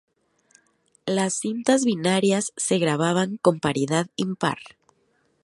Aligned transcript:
Las 1.05 1.35
cintas 1.35 1.85
binarias 1.85 2.53
se 2.57 2.79
grababan 2.79 3.37
con 3.37 3.59
paridad 3.59 4.07
impar. 4.15 4.57